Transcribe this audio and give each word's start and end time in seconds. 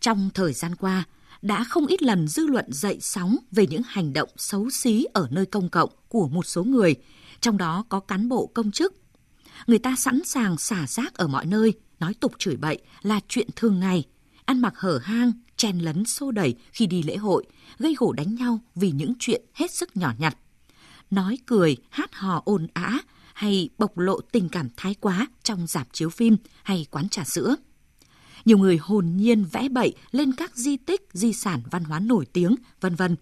Trong 0.00 0.30
thời 0.34 0.52
gian 0.52 0.74
qua, 0.74 1.04
đã 1.42 1.64
không 1.64 1.86
ít 1.86 2.02
lần 2.02 2.28
dư 2.28 2.46
luận 2.46 2.72
dậy 2.72 2.98
sóng 3.00 3.36
về 3.52 3.66
những 3.66 3.82
hành 3.86 4.12
động 4.12 4.28
xấu 4.36 4.70
xí 4.70 5.06
ở 5.12 5.28
nơi 5.30 5.46
công 5.46 5.68
cộng 5.68 5.90
của 6.08 6.28
một 6.28 6.46
số 6.46 6.64
người, 6.64 6.94
trong 7.40 7.56
đó 7.56 7.84
có 7.88 8.00
cán 8.00 8.28
bộ 8.28 8.46
công 8.46 8.70
chức. 8.70 8.94
Người 9.66 9.78
ta 9.78 9.96
sẵn 9.96 10.24
sàng 10.24 10.58
xả 10.58 10.86
rác 10.86 11.14
ở 11.14 11.26
mọi 11.26 11.46
nơi, 11.46 11.72
nói 12.00 12.14
tục 12.20 12.32
chửi 12.38 12.56
bậy 12.56 12.78
là 13.02 13.20
chuyện 13.28 13.48
thường 13.56 13.80
ngày, 13.80 14.04
ăn 14.44 14.60
mặc 14.60 14.74
hở 14.76 15.00
hang, 15.02 15.32
chen 15.56 15.78
lấn 15.78 16.04
xô 16.04 16.30
đẩy 16.30 16.54
khi 16.72 16.86
đi 16.86 17.02
lễ 17.02 17.16
hội, 17.16 17.44
gây 17.78 17.94
gổ 17.98 18.12
đánh 18.12 18.34
nhau 18.34 18.60
vì 18.74 18.90
những 18.90 19.12
chuyện 19.18 19.42
hết 19.54 19.70
sức 19.70 19.96
nhỏ 19.96 20.12
nhặt. 20.18 20.36
Nói 21.10 21.38
cười, 21.46 21.76
hát 21.90 22.14
hò 22.14 22.42
ồn 22.44 22.66
ã 22.74 22.98
hay 23.34 23.68
bộc 23.78 23.98
lộ 23.98 24.20
tình 24.20 24.48
cảm 24.48 24.68
thái 24.76 24.94
quá 24.94 25.26
trong 25.42 25.66
dạp 25.66 25.88
chiếu 25.92 26.10
phim 26.10 26.36
hay 26.62 26.86
quán 26.90 27.08
trà 27.08 27.24
sữa. 27.24 27.56
Nhiều 28.46 28.58
người 28.58 28.76
hồn 28.76 29.12
nhiên 29.16 29.44
vẽ 29.52 29.68
bậy 29.68 29.94
lên 30.10 30.32
các 30.32 30.56
di 30.56 30.76
tích, 30.76 31.08
di 31.12 31.32
sản 31.32 31.60
văn 31.70 31.84
hóa 31.84 32.00
nổi 32.00 32.26
tiếng, 32.32 32.54
vân 32.80 32.94
vân. 32.94 33.16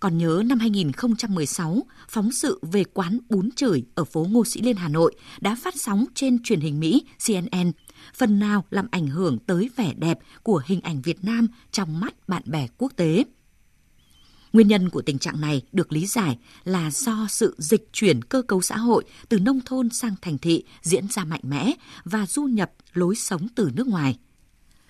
Còn 0.00 0.18
nhớ 0.18 0.42
năm 0.46 0.58
2016, 0.58 1.82
phóng 2.08 2.32
sự 2.32 2.60
về 2.62 2.84
quán 2.84 3.18
bún 3.28 3.50
chửi 3.50 3.84
ở 3.94 4.04
phố 4.04 4.26
Ngô 4.30 4.44
Sĩ 4.44 4.60
Liên 4.60 4.76
Hà 4.76 4.88
Nội 4.88 5.14
đã 5.40 5.56
phát 5.62 5.74
sóng 5.76 6.04
trên 6.14 6.42
truyền 6.42 6.60
hình 6.60 6.80
Mỹ 6.80 7.02
CNN, 7.26 7.72
phần 8.14 8.38
nào 8.38 8.64
làm 8.70 8.86
ảnh 8.90 9.06
hưởng 9.06 9.38
tới 9.38 9.70
vẻ 9.76 9.94
đẹp 9.96 10.18
của 10.42 10.62
hình 10.66 10.80
ảnh 10.80 11.02
Việt 11.02 11.24
Nam 11.24 11.48
trong 11.70 12.00
mắt 12.00 12.28
bạn 12.28 12.42
bè 12.46 12.66
quốc 12.78 12.92
tế. 12.96 13.24
Nguyên 14.58 14.68
nhân 14.68 14.88
của 14.88 15.02
tình 15.02 15.18
trạng 15.18 15.40
này 15.40 15.62
được 15.72 15.92
lý 15.92 16.06
giải 16.06 16.38
là 16.64 16.90
do 16.90 17.26
sự 17.30 17.54
dịch 17.58 17.88
chuyển 17.92 18.22
cơ 18.22 18.42
cấu 18.42 18.60
xã 18.60 18.76
hội 18.76 19.04
từ 19.28 19.38
nông 19.38 19.60
thôn 19.66 19.90
sang 19.90 20.14
thành 20.22 20.38
thị 20.38 20.64
diễn 20.82 21.08
ra 21.08 21.24
mạnh 21.24 21.40
mẽ 21.42 21.72
và 22.04 22.26
du 22.26 22.42
nhập 22.44 22.72
lối 22.92 23.14
sống 23.14 23.46
từ 23.54 23.70
nước 23.74 23.86
ngoài. 23.86 24.18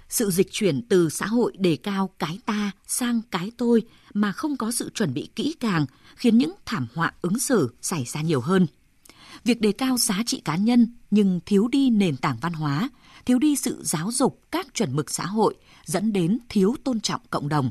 Sự 0.09 0.31
dịch 0.31 0.49
chuyển 0.53 0.83
từ 0.89 1.09
xã 1.09 1.27
hội 1.27 1.53
đề 1.59 1.77
cao 1.77 2.11
cái 2.19 2.39
ta 2.47 2.71
sang 2.87 3.21
cái 3.31 3.51
tôi 3.57 3.83
mà 4.15 4.33
không 4.33 4.57
có 4.57 4.71
sự 4.71 4.91
chuẩn 4.95 5.15
bị 5.15 5.29
kỹ 5.37 5.55
càng 5.61 5.87
khiến 6.17 6.39
những 6.39 6.53
thảm 6.67 6.87
họa 6.95 7.13
ứng 7.23 7.39
xử 7.39 7.75
xảy 7.83 8.05
ra 8.05 8.23
nhiều 8.23 8.41
hơn. 8.41 8.67
Việc 9.45 9.61
đề 9.61 9.73
cao 9.73 9.97
giá 9.97 10.23
trị 10.27 10.43
cá 10.45 10.57
nhân 10.57 10.95
nhưng 11.11 11.41
thiếu 11.47 11.69
đi 11.69 11.91
nền 11.91 12.17
tảng 12.17 12.37
văn 12.41 12.53
hóa, 12.53 12.91
thiếu 13.27 13.39
đi 13.39 13.57
sự 13.57 13.83
giáo 13.85 14.11
dục 14.13 14.41
các 14.51 14.75
chuẩn 14.75 14.97
mực 14.97 15.11
xã 15.11 15.27
hội 15.27 15.55
dẫn 15.85 16.13
đến 16.13 16.39
thiếu 16.49 16.75
tôn 16.85 17.01
trọng 17.01 17.21
cộng 17.31 17.49
đồng. 17.49 17.71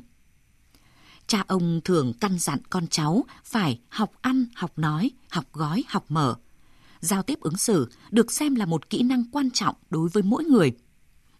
Cha 1.28 1.44
ông 1.47 1.81
thường 1.83 2.14
căn 2.20 2.39
dặn 2.39 2.59
con 2.70 2.88
cháu 2.88 3.25
phải 3.44 3.80
học 3.89 4.11
ăn, 4.22 4.45
học 4.56 4.72
nói, 4.80 5.11
học 5.30 5.45
gói, 5.53 5.84
học 5.88 6.06
mở. 6.09 6.36
Giao 7.00 7.23
tiếp 7.23 7.39
ứng 7.42 7.58
xử 7.58 7.89
được 8.11 8.31
xem 8.31 8.56
là 8.56 8.66
một 8.66 8.89
kỹ 8.89 9.03
năng 9.03 9.23
quan 9.31 9.52
trọng 9.52 9.75
đối 9.89 10.09
với 10.09 10.23
mỗi 10.23 10.44
người. 10.44 10.72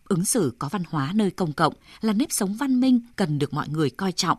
Ứng 0.04 0.26
xử 0.26 0.54
có 0.60 0.70
văn 0.70 0.84
hóa 0.90 1.12
nơi 1.16 1.32
công 1.32 1.54
cộng 1.54 1.74
là 2.02 2.14
nếp 2.14 2.32
sống 2.32 2.54
văn 2.54 2.80
minh 2.80 3.02
cần 3.16 3.40
được 3.40 3.54
mọi 3.54 3.70
người 3.70 3.90
coi 3.90 4.12
trọng. 4.12 4.38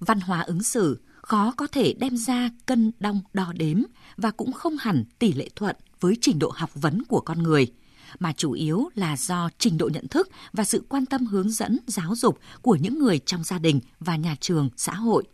Văn 0.00 0.20
hóa 0.20 0.40
ứng 0.40 0.62
xử 0.62 1.00
khó 1.22 1.54
có 1.56 1.66
thể 1.66 1.94
đem 1.98 2.16
ra 2.16 2.50
cân 2.66 2.92
đong 3.00 3.20
đo 3.32 3.52
đếm 3.56 3.82
và 4.16 4.30
cũng 4.30 4.52
không 4.52 4.76
hẳn 4.76 5.04
tỷ 5.18 5.32
lệ 5.32 5.48
thuận 5.56 5.76
với 6.00 6.16
trình 6.20 6.38
độ 6.38 6.52
học 6.56 6.70
vấn 6.74 7.02
của 7.04 7.20
con 7.20 7.42
người– 7.42 7.72
mà 8.18 8.32
chủ 8.32 8.52
yếu 8.52 8.88
là 8.94 9.16
do 9.16 9.50
trình 9.58 9.78
độ 9.78 9.88
nhận 9.92 10.08
thức 10.08 10.28
và 10.52 10.64
sự 10.64 10.84
quan 10.88 11.06
tâm 11.06 11.26
hướng 11.26 11.50
dẫn 11.50 11.78
giáo 11.86 12.14
dục 12.16 12.38
của 12.62 12.74
những 12.74 12.98
người 12.98 13.18
trong 13.18 13.44
gia 13.44 13.58
đình 13.58 13.80
và 14.00 14.16
nhà 14.16 14.36
trường, 14.40 14.70
xã 14.76 14.94
hội. 14.94 15.24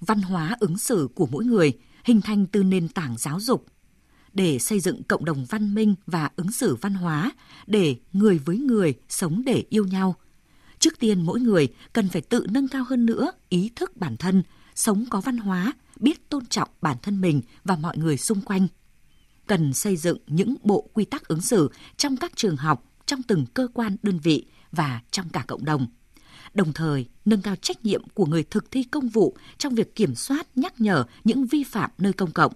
Văn 0.00 0.22
hóa 0.22 0.56
ứng 0.60 0.78
xử 0.78 1.08
của 1.14 1.26
mỗi 1.26 1.44
người 1.44 1.72
hình 2.04 2.20
thành 2.20 2.46
từ 2.46 2.62
nền 2.62 2.88
tảng 2.88 3.18
giáo 3.18 3.40
dục 3.40 3.66
để 4.32 4.58
xây 4.58 4.80
dựng 4.80 5.02
cộng 5.02 5.24
đồng 5.24 5.44
văn 5.44 5.74
minh 5.74 5.94
và 6.06 6.30
ứng 6.36 6.52
xử 6.52 6.74
văn 6.74 6.94
hóa 6.94 7.32
để 7.66 7.96
người 8.12 8.38
với 8.38 8.58
người 8.58 8.94
sống 9.08 9.42
để 9.46 9.64
yêu 9.68 9.86
nhau. 9.86 10.16
Trước 10.78 10.98
tiên 10.98 11.22
mỗi 11.22 11.40
người 11.40 11.68
cần 11.92 12.08
phải 12.08 12.22
tự 12.22 12.46
nâng 12.50 12.68
cao 12.68 12.84
hơn 12.88 13.06
nữa 13.06 13.32
ý 13.48 13.70
thức 13.76 13.96
bản 13.96 14.16
thân, 14.16 14.42
sống 14.74 15.04
có 15.10 15.20
văn 15.20 15.36
hóa, 15.36 15.72
biết 16.00 16.28
tôn 16.28 16.46
trọng 16.46 16.68
bản 16.80 16.96
thân 17.02 17.20
mình 17.20 17.42
và 17.64 17.76
mọi 17.76 17.96
người 17.96 18.16
xung 18.16 18.40
quanh– 18.40 18.68
cần 19.52 19.72
xây 19.72 19.96
dựng 19.96 20.18
những 20.26 20.54
bộ 20.62 20.90
quy 20.92 21.04
tắc 21.04 21.28
ứng 21.28 21.40
xử 21.40 21.70
trong 21.96 22.16
các 22.16 22.32
trường 22.36 22.56
học, 22.56 22.84
trong 23.06 23.22
từng 23.22 23.46
cơ 23.54 23.68
quan 23.74 23.96
đơn 24.02 24.18
vị 24.18 24.46
và 24.70 25.00
trong 25.10 25.28
cả 25.28 25.44
cộng 25.46 25.64
đồng. 25.64 25.86
Đồng 26.54 26.72
thời, 26.72 27.08
nâng 27.24 27.42
cao 27.42 27.56
trách 27.56 27.84
nhiệm 27.84 28.08
của 28.08 28.26
người 28.26 28.42
thực 28.42 28.70
thi 28.70 28.82
công 28.82 29.08
vụ 29.08 29.36
trong 29.58 29.74
việc 29.74 29.94
kiểm 29.94 30.14
soát, 30.14 30.46
nhắc 30.54 30.80
nhở 30.80 31.04
những 31.24 31.46
vi 31.46 31.64
phạm 31.64 31.90
nơi 31.98 32.12
công 32.12 32.30
cộng. 32.32 32.52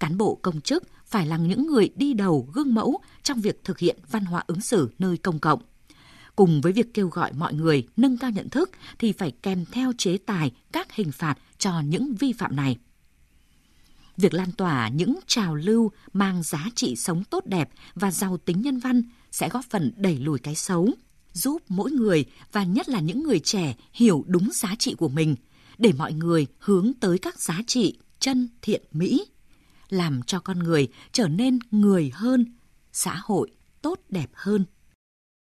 Cán 0.00 0.18
bộ 0.18 0.38
công 0.42 0.60
chức 0.60 0.84
phải 1.06 1.26
là 1.26 1.36
những 1.36 1.66
người 1.66 1.88
đi 1.96 2.14
đầu 2.14 2.48
gương 2.52 2.74
mẫu 2.74 3.00
trong 3.22 3.40
việc 3.40 3.64
thực 3.64 3.78
hiện 3.78 3.96
văn 4.10 4.24
hóa 4.24 4.44
ứng 4.46 4.60
xử 4.60 4.90
nơi 4.98 5.16
công 5.16 5.38
cộng. 5.38 5.60
Cùng 6.36 6.60
với 6.60 6.72
việc 6.72 6.94
kêu 6.94 7.08
gọi 7.08 7.32
mọi 7.32 7.54
người 7.54 7.86
nâng 7.96 8.18
cao 8.18 8.30
nhận 8.30 8.48
thức 8.48 8.70
thì 8.98 9.12
phải 9.12 9.30
kèm 9.42 9.64
theo 9.72 9.92
chế 9.98 10.18
tài 10.18 10.52
các 10.72 10.92
hình 10.92 11.12
phạt 11.12 11.38
cho 11.58 11.80
những 11.80 12.14
vi 12.14 12.32
phạm 12.32 12.56
này. 12.56 12.76
Việc 14.16 14.34
lan 14.34 14.52
tỏa 14.52 14.88
những 14.88 15.18
trào 15.26 15.54
lưu 15.54 15.90
mang 16.12 16.42
giá 16.42 16.66
trị 16.74 16.96
sống 16.96 17.24
tốt 17.24 17.46
đẹp 17.46 17.70
và 17.94 18.10
giàu 18.10 18.36
tính 18.36 18.60
nhân 18.60 18.78
văn 18.78 19.02
sẽ 19.30 19.48
góp 19.48 19.64
phần 19.70 19.92
đẩy 19.96 20.18
lùi 20.18 20.38
cái 20.38 20.54
xấu, 20.54 20.88
giúp 21.32 21.62
mỗi 21.68 21.90
người 21.90 22.24
và 22.52 22.64
nhất 22.64 22.88
là 22.88 23.00
những 23.00 23.22
người 23.22 23.40
trẻ 23.40 23.76
hiểu 23.92 24.24
đúng 24.26 24.50
giá 24.52 24.74
trị 24.78 24.94
của 24.94 25.08
mình, 25.08 25.36
để 25.78 25.92
mọi 25.98 26.12
người 26.12 26.46
hướng 26.58 26.92
tới 27.00 27.18
các 27.18 27.40
giá 27.40 27.60
trị 27.66 27.98
chân 28.18 28.48
thiện 28.62 28.82
mỹ, 28.92 29.24
làm 29.88 30.22
cho 30.22 30.40
con 30.40 30.58
người 30.58 30.88
trở 31.12 31.28
nên 31.28 31.58
người 31.70 32.10
hơn, 32.14 32.56
xã 32.92 33.20
hội 33.24 33.50
tốt 33.82 34.00
đẹp 34.08 34.30
hơn. 34.34 34.64